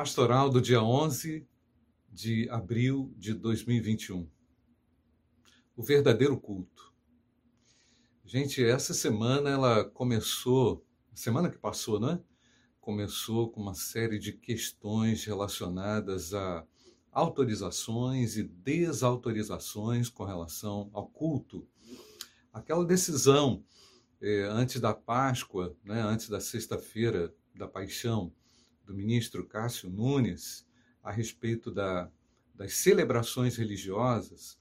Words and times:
pastoral 0.00 0.48
do 0.48 0.62
dia 0.62 0.82
11 0.82 1.46
de 2.10 2.48
abril 2.48 3.12
de 3.18 3.34
2021. 3.34 4.26
O 5.76 5.82
verdadeiro 5.82 6.40
culto. 6.40 6.90
Gente, 8.24 8.64
essa 8.64 8.94
semana 8.94 9.50
ela 9.50 9.84
começou, 9.84 10.82
semana 11.12 11.50
que 11.50 11.58
passou, 11.58 12.00
né? 12.00 12.18
Começou 12.80 13.50
com 13.50 13.60
uma 13.60 13.74
série 13.74 14.18
de 14.18 14.32
questões 14.32 15.26
relacionadas 15.26 16.32
a 16.32 16.66
autorizações 17.12 18.38
e 18.38 18.42
desautorizações 18.42 20.08
com 20.08 20.24
relação 20.24 20.88
ao 20.94 21.08
culto. 21.08 21.68
Aquela 22.50 22.86
decisão 22.86 23.62
eh, 24.18 24.48
antes 24.50 24.80
da 24.80 24.94
Páscoa, 24.94 25.76
né, 25.84 26.00
antes 26.00 26.30
da 26.30 26.40
sexta-feira 26.40 27.34
da 27.54 27.68
Paixão, 27.68 28.32
do 28.90 28.96
ministro 28.96 29.46
Cássio 29.46 29.88
Nunes 29.88 30.66
a 31.00 31.12
respeito 31.12 31.70
da, 31.70 32.10
das 32.52 32.74
celebrações 32.74 33.56
religiosas 33.56 34.58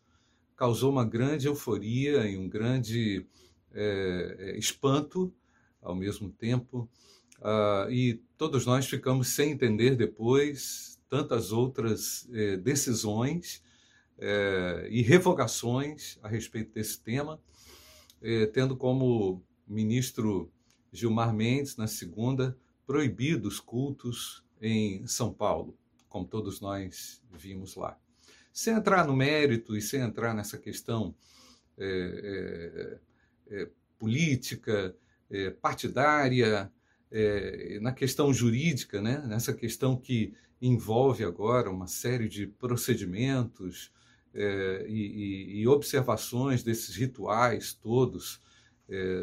causou 0.56 0.92
uma 0.92 1.04
grande 1.04 1.48
euforia 1.48 2.28
e 2.30 2.38
um 2.38 2.48
grande 2.48 3.26
é, 3.74 4.56
espanto 4.56 5.34
ao 5.82 5.96
mesmo 5.96 6.30
tempo. 6.30 6.88
Uh, 7.40 7.90
e 7.90 8.22
todos 8.38 8.66
nós 8.66 8.86
ficamos 8.86 9.30
sem 9.30 9.52
entender 9.52 9.96
depois 9.96 11.00
tantas 11.10 11.52
outras 11.52 12.30
é, 12.32 12.58
decisões 12.58 13.64
é, 14.18 14.88
e 14.92 15.02
revogações 15.02 16.20
a 16.22 16.28
respeito 16.28 16.74
desse 16.74 17.00
tema, 17.00 17.42
é, 18.22 18.46
tendo 18.46 18.76
como 18.76 19.42
ministro 19.66 20.52
Gilmar 20.92 21.34
Mendes, 21.34 21.78
na 21.78 21.88
segunda, 21.88 22.56
proibidos 22.90 23.60
cultos 23.60 24.44
em 24.60 25.06
São 25.06 25.32
Paulo, 25.32 25.78
como 26.08 26.26
todos 26.26 26.60
nós 26.60 27.22
vimos 27.32 27.76
lá. 27.76 27.96
Sem 28.52 28.74
entrar 28.74 29.06
no 29.06 29.16
mérito 29.16 29.78
e 29.78 29.82
sem 29.82 30.02
entrar 30.02 30.34
nessa 30.34 30.58
questão 30.58 31.14
é, 31.78 33.00
é, 33.48 33.62
é, 33.62 33.70
política, 34.00 34.96
é, 35.30 35.52
partidária, 35.52 36.74
é, 37.12 37.80
na 37.80 37.92
questão 37.92 38.34
jurídica, 38.34 39.00
né? 39.00 39.24
nessa 39.28 39.54
questão 39.54 39.96
que 39.96 40.34
envolve 40.60 41.24
agora 41.24 41.70
uma 41.70 41.86
série 41.86 42.28
de 42.28 42.48
procedimentos 42.48 43.92
é, 44.34 44.88
e, 44.90 45.58
e, 45.58 45.62
e, 45.62 45.68
observações 45.68 46.64
desses 46.64 46.96
rituais 46.96 47.72
todos 47.72 48.42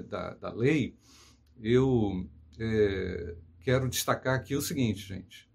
da, 0.09 0.35
da, 0.35 0.53
lei, 0.53 0.95
eu 1.61 2.25
quero 3.67 3.89
destacar 3.89 4.37
aqui 4.37 4.55
o 4.55 4.63
seguinte, 4.63 5.01
gente. 5.01 5.51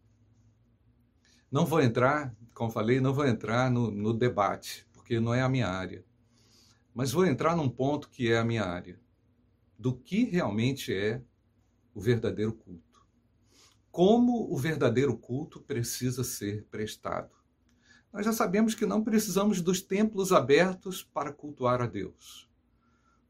Não 1.50 1.66
vou 1.66 1.82
entrar, 1.82 2.36
como 2.54 2.70
falei, 2.70 3.00
não 3.00 3.14
vou 3.14 3.26
entrar 3.26 3.72
no, 3.72 3.90
no 3.90 4.14
debate, 4.14 4.86
porque 4.92 5.18
não 5.18 5.34
é 5.34 5.42
a 5.42 5.48
minha 5.48 5.70
área. 5.70 6.04
Mas 6.94 7.14
vou 7.14 7.26
entrar 7.26 7.56
num 7.56 7.70
ponto 7.70 8.10
que 8.10 8.30
é 8.30 8.38
a 8.38 8.44
minha 8.44 8.66
área. 8.66 9.00
Do 9.80 9.96
que 9.96 10.26
realmente 10.26 10.94
é 10.94 11.24
o 11.96 12.02
verdadeiro 12.02 12.52
culto. 12.52 13.08
Como 13.90 14.54
o 14.54 14.58
verdadeiro 14.58 15.18
culto 15.18 15.62
precisa 15.62 16.22
ser 16.22 16.66
prestado. 16.66 17.34
Nós 18.12 18.26
já 18.26 18.34
sabemos 18.34 18.76
que 18.76 18.86
não 18.86 19.06
precisamos 19.06 19.62
dos 19.62 19.82
templos 19.82 20.34
abertos 20.34 21.02
para 21.02 21.32
cultuar 21.32 21.82
a 21.82 21.88
Deus. 21.88 22.50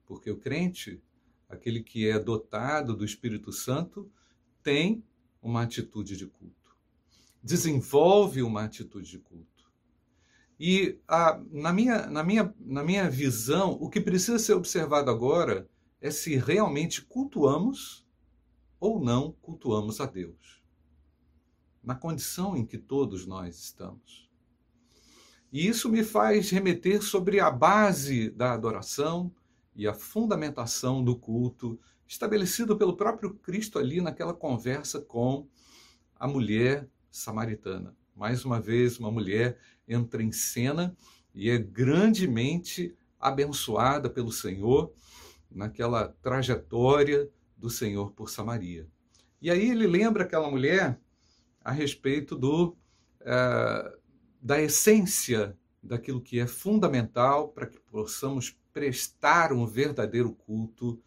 Porque 0.08 0.32
o 0.32 0.40
crente, 0.40 1.00
aquele 1.48 1.84
que 1.84 2.10
é 2.10 2.18
dotado 2.18 2.96
do 2.96 3.06
Espírito 3.06 3.52
Santo, 3.52 4.12
tem 4.64 5.04
uma 5.42 5.64
atitude 5.64 6.16
de 6.16 6.26
culto, 6.28 6.76
desenvolve 7.44 8.42
uma 8.42 8.64
atitude 8.64 9.10
de 9.10 9.20
culto. 9.20 9.52
E 10.60 11.00
a, 11.08 11.42
na, 11.52 11.74
minha, 11.74 12.06
na, 12.08 12.24
minha, 12.24 12.54
na 12.60 12.84
minha 12.84 13.10
visão, 13.10 13.72
o 13.82 13.90
que 13.90 14.00
precisa 14.00 14.38
ser 14.38 14.54
observado 14.54 15.10
agora 15.10 15.68
é 16.00 16.12
se 16.12 16.36
realmente 16.36 17.02
cultuamos 17.02 18.06
ou 18.80 19.04
não 19.04 19.32
cultuamos 19.42 20.00
a 20.00 20.06
Deus, 20.06 20.62
na 21.84 21.96
condição 21.96 22.56
em 22.56 22.66
que 22.66 22.78
todos 22.78 23.26
nós 23.26 23.58
estamos. 23.58 24.30
E 25.52 25.68
isso 25.68 25.90
me 25.90 26.04
faz 26.04 26.50
remeter 26.50 27.04
sobre 27.04 27.40
a 27.40 27.52
base 27.52 28.30
da 28.30 28.54
adoração 28.54 29.34
e 29.76 29.88
a 29.88 29.94
fundamentação 29.94 31.04
do 31.04 31.16
culto 31.16 31.80
estabelecido 32.12 32.78
pelo 32.78 32.98
próprio 32.98 33.34
Cristo 33.36 33.80
ali 33.80 34.02
naquela 34.02 34.34
conversa 34.34 35.00
com 35.00 35.48
a 36.14 36.28
mulher 36.28 36.86
samaritana. 37.10 37.96
Mais 38.14 38.44
uma 38.44 38.60
vez, 38.60 39.00
uma 39.00 39.10
mulher 39.10 39.58
entra 39.88 40.22
em 40.22 40.32
cena 40.32 40.94
e 41.34 41.50
é 41.50 41.58
grandemente 41.58 42.94
abençoada 43.18 44.10
pelo 44.10 44.30
Senhor 44.30 44.94
naquela 45.50 46.10
trajetória 46.22 47.30
do 47.56 47.70
Senhor 47.70 48.12
por 48.12 48.30
Samaria. 48.30 48.86
E 49.42 49.50
aí 49.50 49.70
ele 49.70 49.88
lembra 49.88 50.24
aquela 50.24 50.52
mulher 50.52 51.00
a 51.64 51.72
respeito 51.72 52.36
do, 52.36 52.76
uh, 53.22 53.98
da 54.42 54.62
essência 54.62 55.58
daquilo 55.82 56.20
que 56.20 56.42
é 56.42 56.46
fundamental 56.46 57.48
para 57.48 57.68
que 57.68 57.80
possamos 57.80 58.60
prestar 58.74 59.54
um 59.54 59.66
verdadeiro 59.66 60.34
culto 60.34 61.02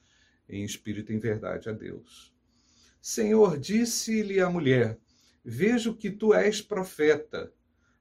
em 0.48 0.64
espírito 0.64 1.12
e 1.12 1.16
em 1.16 1.18
verdade 1.18 1.68
a 1.68 1.72
Deus. 1.72 2.32
Senhor, 3.00 3.58
disse-lhe 3.58 4.40
a 4.40 4.48
mulher: 4.48 4.98
Vejo 5.44 5.94
que 5.94 6.10
tu 6.10 6.32
és 6.32 6.60
profeta. 6.60 7.52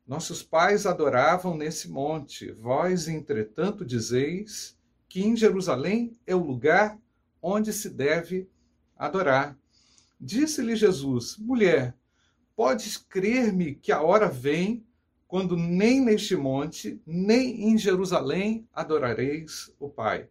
Nossos 0.07 0.43
pais 0.43 0.85
adoravam 0.85 1.57
nesse 1.57 1.89
monte. 1.89 2.51
Vós, 2.51 3.07
entretanto, 3.07 3.85
dizeis 3.85 4.77
que 5.07 5.21
em 5.21 5.35
Jerusalém 5.35 6.17
é 6.25 6.35
o 6.35 6.43
lugar 6.43 6.99
onde 7.41 7.71
se 7.73 7.89
deve 7.89 8.49
adorar. 8.97 9.57
Disse-lhe 10.19 10.75
Jesus: 10.75 11.37
Mulher, 11.37 11.95
podes 12.55 12.97
crer-me 12.97 13.75
que 13.75 13.91
a 13.91 14.01
hora 14.01 14.29
vem 14.29 14.85
quando 15.27 15.57
nem 15.57 15.99
neste 15.99 16.35
monte, 16.35 17.01
nem 17.05 17.69
em 17.69 17.77
Jerusalém 17.77 18.67
adorareis 18.71 19.73
o 19.79 19.89
Pai. 19.89 20.29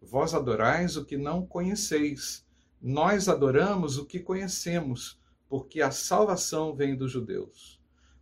Vós 0.00 0.32
adorais 0.32 0.96
o 0.96 1.04
que 1.04 1.16
não 1.18 1.44
conheceis. 1.44 2.46
Nós 2.80 3.28
adoramos 3.28 3.98
o 3.98 4.06
que 4.06 4.18
conhecemos, 4.18 5.20
porque 5.48 5.82
a 5.82 5.90
salvação 5.90 6.74
vem 6.74 6.96
dos 6.96 7.12
judeus. 7.12 7.78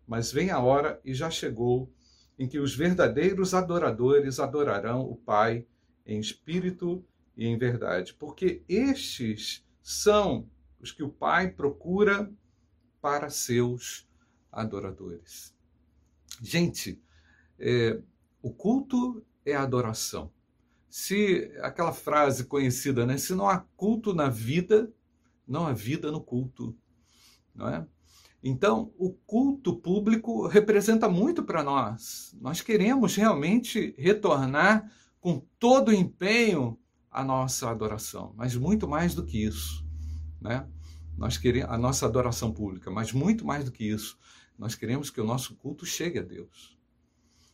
Mas 0.06 0.32
vem 0.32 0.50
a 0.50 0.58
hora, 0.58 1.00
e 1.04 1.14
já 1.14 1.30
chegou, 1.30 1.92
em 2.36 2.48
que 2.48 2.58
os 2.58 2.74
verdadeiros 2.74 3.54
adoradores 3.54 4.40
adorarão 4.40 5.02
o 5.02 5.14
Pai 5.14 5.66
em 6.04 6.18
espírito 6.18 7.04
e 7.36 7.46
em 7.46 7.56
verdade, 7.56 8.14
porque 8.14 8.62
estes 8.68 9.64
são 9.82 10.48
os 10.80 10.90
que 10.90 11.02
o 11.02 11.08
Pai 11.08 11.50
procura 11.50 12.32
para 13.00 13.30
seus 13.30 14.08
adoradores. 14.50 15.54
Gente, 16.42 17.00
é, 17.58 18.00
o 18.42 18.50
culto 18.52 19.24
é 19.44 19.54
adoração 19.54 20.32
se 20.88 21.50
aquela 21.60 21.92
frase 21.92 22.44
conhecida, 22.44 23.04
né? 23.04 23.16
Se 23.18 23.34
não 23.34 23.48
há 23.48 23.58
culto 23.76 24.14
na 24.14 24.28
vida, 24.28 24.92
não 25.46 25.66
há 25.66 25.72
vida 25.72 26.10
no 26.10 26.20
culto, 26.20 26.76
não 27.54 27.68
é? 27.68 27.86
Então, 28.42 28.92
o 28.96 29.12
culto 29.12 29.76
público 29.76 30.46
representa 30.46 31.08
muito 31.08 31.42
para 31.42 31.62
nós. 31.62 32.36
Nós 32.40 32.60
queremos 32.60 33.16
realmente 33.16 33.94
retornar 33.98 34.90
com 35.20 35.44
todo 35.58 35.88
o 35.88 35.94
empenho 35.94 36.78
a 37.10 37.24
nossa 37.24 37.68
adoração, 37.68 38.32
mas 38.36 38.54
muito 38.54 38.86
mais 38.86 39.14
do 39.14 39.24
que 39.24 39.44
isso, 39.44 39.84
né? 40.40 40.68
Nós 41.16 41.36
queremos 41.36 41.68
a 41.70 41.76
nossa 41.76 42.06
adoração 42.06 42.52
pública, 42.52 42.92
mas 42.92 43.12
muito 43.12 43.44
mais 43.44 43.64
do 43.64 43.72
que 43.72 43.84
isso. 43.84 44.16
Nós 44.56 44.76
queremos 44.76 45.10
que 45.10 45.20
o 45.20 45.26
nosso 45.26 45.56
culto 45.56 45.84
chegue 45.84 46.20
a 46.20 46.22
Deus. 46.22 46.77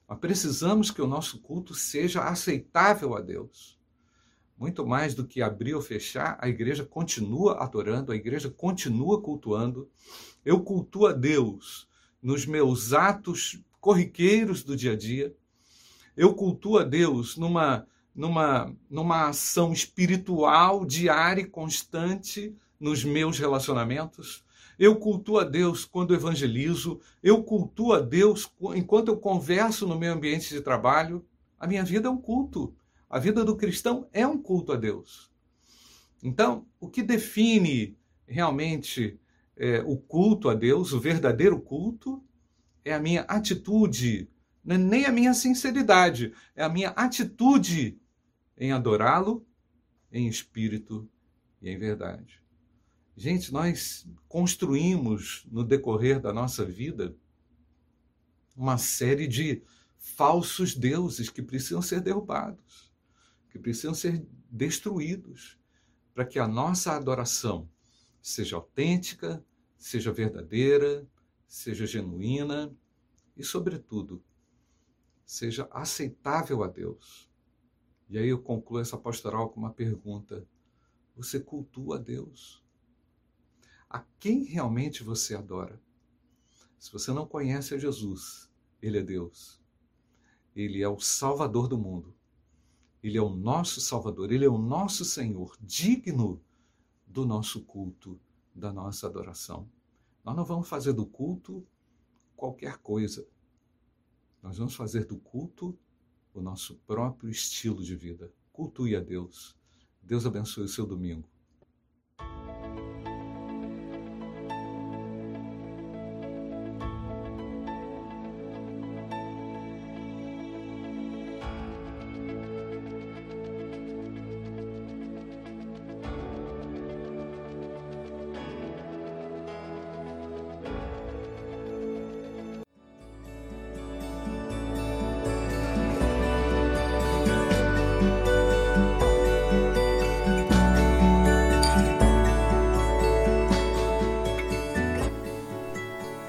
Nós 0.09 0.19
precisamos 0.19 0.91
que 0.91 1.01
o 1.01 1.07
nosso 1.07 1.41
culto 1.41 1.75
seja 1.75 2.23
aceitável 2.23 3.17
a 3.17 3.21
Deus. 3.21 3.79
Muito 4.57 4.87
mais 4.87 5.15
do 5.15 5.27
que 5.27 5.43
abrir 5.43 5.75
ou 5.75 5.83
fechar, 5.83 6.39
a 6.41 6.49
igreja 6.49 6.85
continua 6.85 7.63
adorando, 7.63 8.13
a 8.13 8.17
igreja 8.17 8.51
continua 8.51 9.21
cultuando. 9.21 9.91
Eu 10.45 10.61
cultuo 10.61 11.07
a 11.07 11.13
Deus 11.13 11.89
nos 12.23 12.47
meus 12.47 12.93
atos 12.93 13.61
corriqueiros 13.81 14.63
do 14.63 14.77
dia 14.77 14.93
a 14.93 14.97
dia. 14.97 15.35
Eu 16.17 16.35
cultuo 16.35 16.79
a 16.79 16.85
Deus 16.85 17.37
numa, 17.37 17.87
numa, 18.15 18.75
numa 18.89 19.29
ação 19.29 19.73
espiritual 19.73 20.85
diária 20.87 21.43
e 21.43 21.47
constante 21.47 22.55
nos 22.79 23.03
meus 23.03 23.39
relacionamentos. 23.39 24.45
Eu 24.79 24.97
cultuo 24.97 25.39
a 25.39 25.45
Deus 25.45 25.85
quando 25.85 26.15
evangelizo, 26.15 27.01
eu 27.23 27.43
cultuo 27.43 27.93
a 27.93 28.01
Deus 28.01 28.53
enquanto 28.75 29.09
eu 29.09 29.17
converso 29.17 29.87
no 29.87 29.99
meu 29.99 30.13
ambiente 30.13 30.49
de 30.49 30.61
trabalho. 30.61 31.25
A 31.59 31.67
minha 31.67 31.85
vida 31.85 32.09
é 32.09 32.11
um 32.11 32.17
culto. 32.17 32.75
A 33.09 33.19
vida 33.19 33.45
do 33.45 33.57
cristão 33.57 34.09
é 34.13 34.27
um 34.27 34.37
culto 34.37 34.73
a 34.73 34.77
Deus. 34.77 35.31
Então, 36.23 36.67
o 36.81 36.89
que 36.89 37.03
define 37.03 37.97
realmente 38.27 39.19
é, 39.57 39.83
o 39.87 39.97
culto 39.97 40.49
a 40.49 40.55
Deus, 40.55 40.93
o 40.93 41.01
verdadeiro 41.01 41.61
culto, 41.61 42.23
é 42.85 42.93
a 42.93 43.01
minha 43.01 43.23
atitude, 43.23 44.29
é 44.67 44.79
nem 44.79 45.07
a 45.07 45.13
minha 45.13 45.35
sinceridade, 45.35 46.33
é 46.55 46.65
a 46.65 46.69
minha 46.69 46.91
atitude 46.91 47.99
em 48.57 48.73
adorá-lo 48.73 49.47
em 50.13 50.29
espírito 50.29 51.09
e 51.61 51.71
em 51.71 51.79
verdade. 51.79 52.44
Gente, 53.17 53.53
nós 53.53 54.07
construímos 54.29 55.47
no 55.51 55.63
decorrer 55.63 56.21
da 56.21 56.33
nossa 56.33 56.65
vida 56.65 57.17
uma 58.57 58.77
série 58.77 59.29
de 59.29 59.63
falsos 59.97 60.75
deuses 60.75 61.31
que 61.31 61.43
precisam 61.43 61.81
ser 61.81 62.01
derrubados, 62.01 62.93
que 63.51 63.59
precisam 63.59 63.95
ser 63.95 64.27
destruídos, 64.51 65.59
para 66.13 66.25
que 66.25 66.39
a 66.39 66.47
nossa 66.47 66.93
adoração 66.93 67.69
seja 68.21 68.57
autêntica, 68.57 69.45
seja 69.77 70.13
verdadeira, 70.13 71.07
seja 71.47 71.87
genuína 71.87 72.75
e, 73.37 73.45
sobretudo, 73.45 74.23
seja 75.25 75.69
aceitável 75.71 76.63
a 76.65 76.69
Deus. 76.69 77.31
E 78.09 78.19
aí 78.19 78.29
eu 78.29 78.41
concluo 78.41 78.81
essa 78.81 78.99
pastoral 78.99 79.51
com 79.51 79.61
uma 79.61 79.73
pergunta: 79.73 80.47
você 81.17 81.39
cultua 81.39 81.97
a 81.97 81.99
Deus? 81.99 82.64
A 83.95 84.05
quem 84.19 84.43
realmente 84.43 85.05
você 85.05 85.37
adora? 85.37 85.81
Se 86.81 86.93
você 86.93 87.13
não 87.13 87.29
conhece 87.29 87.77
a 87.77 87.79
Jesus, 87.79 88.51
ele 88.83 88.99
é 88.99 89.03
Deus. 89.05 89.63
Ele 90.53 90.83
é 90.83 90.89
o 90.89 90.99
Salvador 90.99 91.69
do 91.69 91.79
mundo. 91.79 92.13
Ele 93.01 93.17
é 93.17 93.23
o 93.23 93.29
nosso 93.29 93.81
Salvador, 93.81 94.33
ele 94.33 94.45
é 94.45 94.49
o 94.49 94.59
nosso 94.59 95.05
Senhor, 95.05 95.57
digno 95.61 96.43
do 97.07 97.25
nosso 97.25 97.63
culto, 97.63 98.19
da 98.53 98.73
nossa 98.73 99.07
adoração. 99.07 99.71
Nós 100.25 100.35
não 100.35 100.45
vamos 100.45 100.69
fazer 100.69 100.93
do 100.93 101.07
culto 101.07 101.65
qualquer 102.35 102.79
coisa. 102.79 103.25
Nós 104.43 104.59
vamos 104.59 104.75
fazer 104.75 105.05
do 105.05 105.19
culto 105.19 105.79
o 106.35 106.41
nosso 106.41 106.75
próprio 106.85 107.31
estilo 107.31 107.81
de 107.81 107.95
vida. 107.95 108.33
Cultue 108.53 108.97
a 108.97 109.01
Deus. 109.01 109.57
Deus 110.03 110.27
abençoe 110.27 110.65
o 110.65 110.69
seu 110.69 110.85
domingo. 110.85 111.29